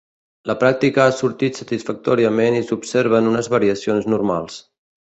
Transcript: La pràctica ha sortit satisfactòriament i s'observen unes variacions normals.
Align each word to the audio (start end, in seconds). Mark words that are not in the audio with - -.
La 0.51 0.55
pràctica 0.63 1.03
ha 1.03 1.13
sortit 1.17 1.61
satisfactòriament 1.61 2.59
i 2.61 2.65
s'observen 2.71 3.31
unes 3.35 3.53
variacions 3.57 4.15
normals. 4.17 4.63